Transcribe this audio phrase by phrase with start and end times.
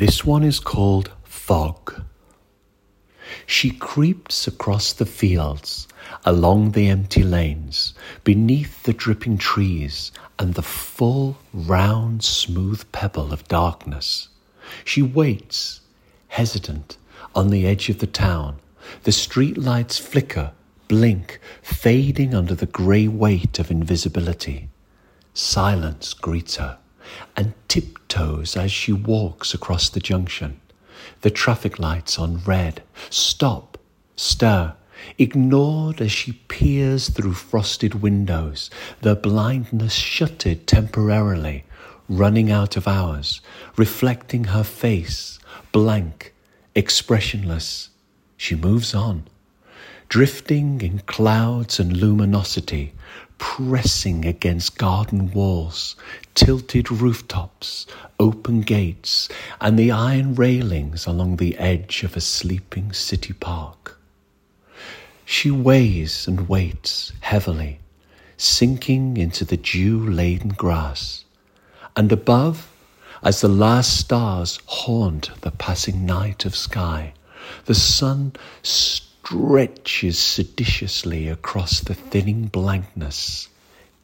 [0.00, 2.04] This one is called Fog.
[3.44, 5.86] She creeps across the fields,
[6.24, 7.92] along the empty lanes,
[8.24, 14.30] beneath the dripping trees and the full, round, smooth pebble of darkness.
[14.86, 15.82] She waits,
[16.28, 16.96] hesitant,
[17.34, 18.58] on the edge of the town.
[19.02, 20.52] The street lights flicker,
[20.88, 24.70] blink, fading under the grey weight of invisibility.
[25.34, 26.78] Silence greets her
[27.36, 27.52] and
[28.10, 30.60] tiptoes as she walks across the junction.
[31.22, 32.82] The traffic lights on red.
[33.08, 33.78] Stop,
[34.16, 34.74] stir,
[35.16, 38.68] ignored as she peers through frosted windows,
[39.00, 41.64] the blindness shuttered temporarily,
[42.08, 43.40] running out of hours,
[43.76, 45.38] reflecting her face,
[45.72, 46.34] blank,
[46.74, 47.90] expressionless.
[48.36, 49.24] She moves on,
[50.08, 52.92] drifting in clouds and luminosity,
[53.38, 55.96] pressing against garden walls,
[56.34, 57.86] tilted rooftops,
[58.18, 59.28] open gates,
[59.60, 63.98] and the iron railings along the edge of a sleeping city park.
[65.24, 67.78] She weighs and waits heavily,
[68.36, 71.24] sinking into the dew laden grass,
[71.96, 72.68] and above,
[73.22, 77.12] as the last stars haunt the passing night of sky,
[77.66, 78.32] the sun
[79.30, 83.48] stretches seditiously across the thinning blankness,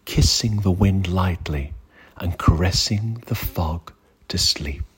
[0.04, 1.72] kissing the wind lightly
[2.18, 3.92] and caressing the fog
[4.28, 4.95] to sleep.